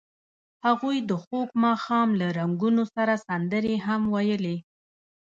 هغوی 0.65 0.97
د 1.09 1.11
خوږ 1.23 1.47
ماښام 1.65 2.09
له 2.19 2.27
رنګونو 2.39 2.83
سره 2.95 3.13
سندرې 3.27 3.75
هم 3.87 4.01
ویلې. 4.13 4.57